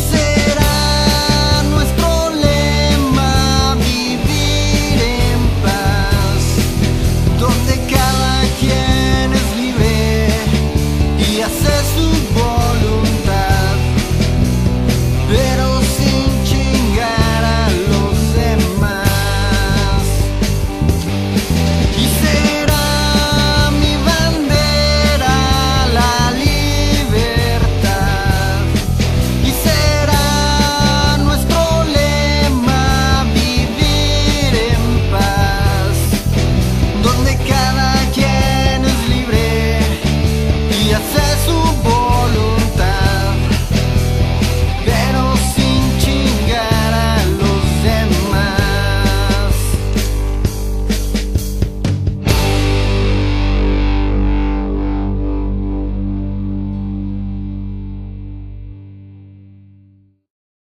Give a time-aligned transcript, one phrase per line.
[0.00, 0.29] say